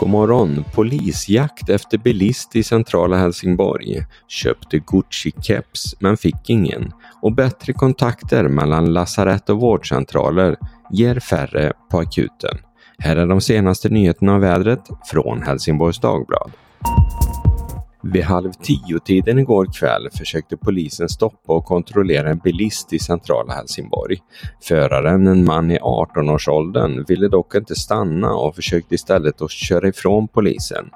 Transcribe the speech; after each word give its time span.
God 0.00 0.08
morgon, 0.08 0.64
polisjakt 0.74 1.68
efter 1.68 1.98
bilist 1.98 2.56
i 2.56 2.62
centrala 2.62 3.16
Helsingborg. 3.16 4.06
Köpte 4.28 4.78
Gucci-keps 4.78 5.94
men 5.98 6.16
fick 6.16 6.50
ingen. 6.50 6.92
Och 7.22 7.34
bättre 7.34 7.72
kontakter 7.72 8.48
mellan 8.48 8.92
lasarett 8.92 9.50
och 9.50 9.60
vårdcentraler 9.60 10.56
ger 10.90 11.20
färre 11.20 11.72
på 11.90 11.98
akuten. 11.98 12.58
Här 12.98 13.16
är 13.16 13.26
de 13.26 13.40
senaste 13.40 13.88
nyheterna 13.88 14.34
av 14.34 14.40
vädret 14.40 14.88
från 15.10 15.42
Helsingborgs 15.42 16.00
Dagblad. 16.00 16.50
Vid 18.02 18.24
halv 18.24 18.52
tio-tiden 18.52 19.38
igår 19.38 19.66
kväll 19.78 20.08
försökte 20.18 20.56
polisen 20.56 21.08
stoppa 21.08 21.52
och 21.52 21.64
kontrollera 21.64 22.30
en 22.30 22.38
bilist 22.38 22.92
i 22.92 22.98
centrala 22.98 23.54
Helsingborg. 23.54 24.18
Föraren, 24.62 25.26
en 25.26 25.44
man 25.44 25.70
i 25.70 25.78
18-årsåldern, 25.78 27.04
ville 27.08 27.28
dock 27.28 27.54
inte 27.54 27.74
stanna 27.74 28.34
och 28.34 28.54
försökte 28.54 28.94
istället 28.94 29.42
att 29.42 29.50
köra 29.50 29.88
ifrån 29.88 30.28
polisen. 30.28 30.90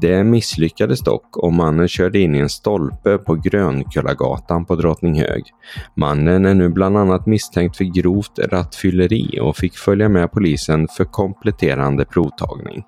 Det 0.00 0.24
misslyckades 0.24 1.00
dock 1.00 1.36
och 1.36 1.52
mannen 1.52 1.88
körde 1.88 2.18
in 2.18 2.34
i 2.34 2.38
en 2.38 2.48
stolpe 2.48 3.18
på 3.18 3.34
Grönkullagatan 3.34 4.64
på 4.64 4.74
Drottninghög. 4.74 5.42
Mannen 5.96 6.46
är 6.46 6.54
nu 6.54 6.68
bland 6.68 6.98
annat 6.98 7.26
misstänkt 7.26 7.76
för 7.76 7.84
grovt 7.84 8.38
rattfylleri 8.38 9.40
och 9.40 9.56
fick 9.56 9.76
följa 9.76 10.08
med 10.08 10.32
polisen 10.32 10.88
för 10.96 11.04
kompletterande 11.04 12.04
provtagning. 12.04 12.84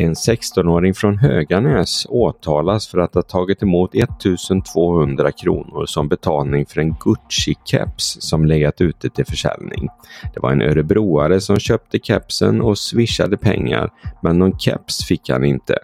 En 0.00 0.14
16-åring 0.14 0.94
från 0.94 1.18
Höganäs 1.18 2.06
åtalas 2.08 2.88
för 2.88 2.98
att 2.98 3.14
ha 3.14 3.22
tagit 3.22 3.62
emot 3.62 3.94
1200 3.94 5.32
kronor 5.32 5.86
som 5.86 6.08
betalning 6.08 6.66
för 6.66 6.80
en 6.80 6.94
Gucci-keps 6.94 8.20
som 8.20 8.44
legat 8.44 8.80
ute 8.80 9.10
till 9.10 9.26
försäljning. 9.26 9.88
Det 10.34 10.40
var 10.40 10.52
en 10.52 10.62
örebroare 10.62 11.40
som 11.40 11.58
köpte 11.58 11.98
kepsen 11.98 12.60
och 12.60 12.78
swishade 12.78 13.36
pengar, 13.36 13.90
men 14.22 14.38
någon 14.38 14.58
keps 14.58 15.04
fick 15.04 15.30
han 15.30 15.44
inte. 15.44 15.78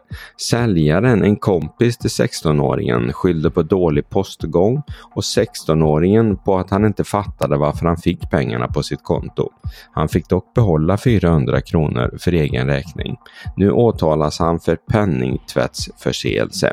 Säljaren, 0.50 1.22
en 1.22 1.36
kompis 1.36 1.98
till 1.98 2.10
16-åringen, 2.10 3.12
skyllde 3.12 3.50
på 3.50 3.62
dålig 3.62 4.08
postgång 4.10 4.82
och 5.14 5.22
16-åringen 5.22 6.36
på 6.36 6.58
att 6.58 6.70
han 6.70 6.84
inte 6.84 7.04
fattade 7.04 7.56
varför 7.56 7.86
han 7.86 7.96
fick 7.96 8.30
pengarna 8.30 8.68
på 8.68 8.82
sitt 8.82 9.02
konto. 9.02 9.48
Han 9.92 10.08
fick 10.08 10.28
dock 10.28 10.54
behålla 10.54 10.96
400 10.98 11.60
kronor 11.60 12.18
för 12.20 12.32
egen 12.32 12.66
räkning. 12.66 13.16
Nu 13.56 13.70
åtalas 13.70 14.03
han 14.38 14.60
för 14.60 14.77
penningtvättsförseelse. 14.77 16.72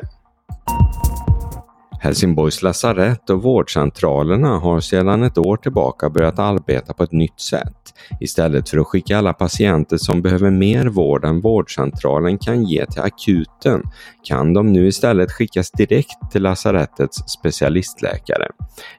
Helsingborgs 2.02 2.62
lasarett 2.62 3.30
och 3.30 3.42
vårdcentralerna 3.42 4.58
har 4.58 4.80
sedan 4.80 5.22
ett 5.22 5.38
år 5.38 5.56
tillbaka 5.56 6.10
börjat 6.10 6.38
arbeta 6.38 6.92
på 6.92 7.02
ett 7.02 7.12
nytt 7.12 7.40
sätt. 7.40 7.76
Istället 8.20 8.68
för 8.68 8.78
att 8.78 8.86
skicka 8.86 9.18
alla 9.18 9.32
patienter 9.32 9.96
som 9.96 10.22
behöver 10.22 10.50
mer 10.50 10.86
vård 10.86 11.24
än 11.24 11.40
vårdcentralen 11.40 12.38
kan 12.38 12.64
ge 12.64 12.86
till 12.86 13.00
akuten 13.00 13.82
kan 14.22 14.54
de 14.54 14.72
nu 14.72 14.86
istället 14.86 15.32
skickas 15.32 15.70
direkt 15.70 16.30
till 16.32 16.42
lasarettets 16.42 17.16
specialistläkare. 17.16 18.46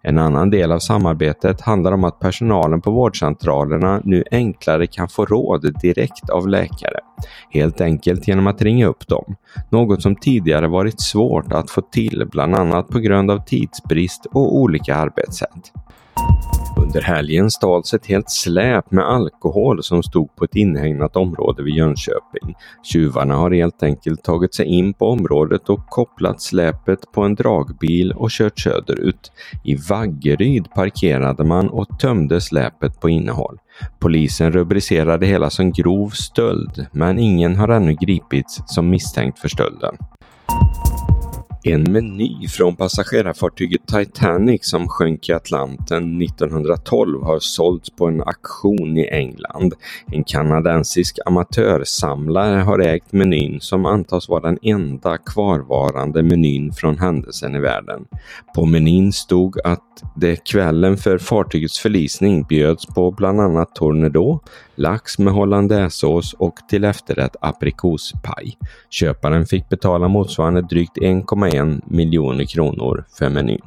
En 0.01 0.17
annan 0.17 0.49
del 0.49 0.71
av 0.71 0.79
samarbetet 0.79 1.61
handlar 1.61 1.91
om 1.91 2.03
att 2.03 2.19
personalen 2.19 2.81
på 2.81 2.91
vårdcentralerna 2.91 4.01
nu 4.03 4.23
enklare 4.31 4.87
kan 4.87 5.09
få 5.09 5.25
råd 5.25 5.79
direkt 5.81 6.29
av 6.29 6.47
läkare. 6.47 6.99
Helt 7.49 7.81
enkelt 7.81 8.27
genom 8.27 8.47
att 8.47 8.61
ringa 8.61 8.87
upp 8.87 9.07
dem. 9.07 9.35
Något 9.69 10.01
som 10.01 10.15
tidigare 10.15 10.67
varit 10.67 11.01
svårt 11.01 11.53
att 11.53 11.71
få 11.71 11.81
till 11.81 12.27
bland 12.31 12.55
annat 12.55 12.87
på 12.87 12.99
grund 12.99 13.31
av 13.31 13.45
tidsbrist 13.45 14.25
och 14.25 14.55
olika 14.55 14.95
arbetssätt. 14.95 15.71
Under 16.93 17.07
helgen 17.07 17.51
stals 17.51 17.93
ett 17.93 18.05
helt 18.05 18.29
släp 18.29 18.91
med 18.91 19.05
alkohol 19.05 19.83
som 19.83 20.03
stod 20.03 20.35
på 20.35 20.45
ett 20.45 20.55
inhägnat 20.55 21.15
område 21.15 21.63
vid 21.63 21.75
Jönköping. 21.75 22.55
Tjuvarna 22.83 23.35
har 23.35 23.51
helt 23.51 23.83
enkelt 23.83 24.23
tagit 24.23 24.53
sig 24.53 24.65
in 24.65 24.93
på 24.93 25.07
området 25.07 25.69
och 25.69 25.85
kopplat 25.89 26.41
släpet 26.41 26.99
på 27.11 27.21
en 27.21 27.35
dragbil 27.35 28.11
och 28.11 28.29
kört 28.31 28.59
söderut. 28.59 29.31
I 29.63 29.75
Vaggeryd 29.75 30.73
parkerade 30.75 31.43
man 31.43 31.69
och 31.69 31.99
tömde 31.99 32.41
släpet 32.41 32.99
på 32.99 33.09
innehåll. 33.09 33.57
Polisen 33.99 34.51
rubricerade 34.51 35.25
hela 35.25 35.49
som 35.49 35.71
grov 35.71 36.09
stöld, 36.09 36.85
men 36.91 37.19
ingen 37.19 37.55
har 37.55 37.69
ännu 37.69 37.93
gripits 37.93 38.61
som 38.65 38.89
misstänkt 38.89 39.39
för 39.39 39.47
stölden. 39.47 39.95
En 41.65 41.83
meny 41.83 42.47
från 42.47 42.75
passagerarfartyget 42.75 43.81
Titanic 43.87 44.65
som 44.69 44.87
sjönk 44.87 45.29
i 45.29 45.33
Atlanten 45.33 46.21
1912 46.21 47.23
har 47.23 47.39
sålts 47.39 47.89
på 47.89 48.07
en 48.07 48.21
auktion 48.21 48.97
i 48.97 49.07
England. 49.11 49.73
En 50.11 50.23
kanadensisk 50.23 51.19
amatörsamlare 51.25 52.59
har 52.59 52.79
ägt 52.79 53.11
menyn 53.11 53.61
som 53.61 53.85
antas 53.85 54.29
vara 54.29 54.41
den 54.41 54.57
enda 54.61 55.17
kvarvarande 55.17 56.23
menyn 56.23 56.73
från 56.73 56.97
händelsen 56.97 57.55
i 57.55 57.59
världen. 57.59 58.05
På 58.55 58.65
menyn 58.65 59.13
stod 59.13 59.59
att 59.63 60.03
det 60.15 60.35
kvällen 60.35 60.97
för 60.97 61.17
fartygets 61.17 61.79
förlisning 61.79 62.43
bjöds 62.43 62.85
på 62.85 63.11
bland 63.11 63.41
annat 63.41 63.75
tornedå, 63.75 64.39
lax 64.75 65.19
med 65.19 65.33
hollandaisesås 65.33 66.33
och 66.33 66.55
till 66.69 66.83
efterrätt 66.83 67.35
aprikospaj. 67.41 68.57
Köparen 68.89 69.45
fick 69.45 69.69
betala 69.69 70.07
motsvarande 70.07 70.61
drygt 70.61 70.97
1,1 70.97 71.52
miljoner 71.85 72.45
kronor 72.45 73.05
för 73.17 73.29
menyn. 73.29 73.61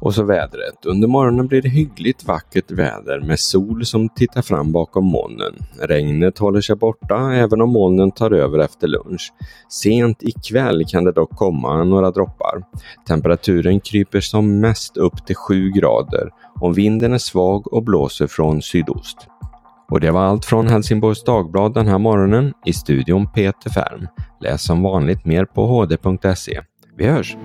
Och 0.00 0.14
så 0.14 0.22
vädret. 0.22 0.86
Under 0.86 1.08
morgonen 1.08 1.46
blir 1.46 1.62
det 1.62 1.68
hyggligt 1.68 2.24
vackert 2.24 2.70
väder 2.70 3.20
med 3.20 3.40
sol 3.40 3.86
som 3.86 4.08
tittar 4.08 4.42
fram 4.42 4.72
bakom 4.72 5.04
molnen. 5.04 5.54
Regnet 5.80 6.38
håller 6.38 6.60
sig 6.60 6.76
borta 6.76 7.32
även 7.34 7.60
om 7.60 7.70
molnen 7.70 8.10
tar 8.10 8.30
över 8.30 8.58
efter 8.58 8.88
lunch. 8.88 9.32
Sent 9.68 10.22
ikväll 10.22 10.84
kan 10.88 11.04
det 11.04 11.12
dock 11.12 11.36
komma 11.36 11.84
några 11.84 12.10
droppar. 12.10 12.62
Temperaturen 13.08 13.80
kryper 13.80 14.20
som 14.20 14.60
mest 14.60 14.96
upp 14.96 15.26
till 15.26 15.36
7 15.36 15.70
grader 15.70 16.30
och 16.60 16.78
vinden 16.78 17.12
är 17.12 17.18
svag 17.18 17.72
och 17.72 17.82
blåser 17.82 18.26
från 18.26 18.62
sydost. 18.62 19.16
Och 19.90 20.00
det 20.00 20.10
var 20.10 20.24
allt 20.24 20.44
från 20.44 20.68
Helsingborgs 20.68 21.24
Dagblad 21.24 21.74
den 21.74 21.86
här 21.86 21.98
morgonen. 21.98 22.52
I 22.64 22.72
studion 22.72 23.32
Peter 23.32 23.70
Färm. 23.70 24.06
Läs 24.40 24.62
som 24.62 24.82
vanligt 24.82 25.24
mer 25.24 25.44
på 25.44 25.66
hd.se. 25.66 26.60
Vi 26.96 27.06
hörs! 27.06 27.36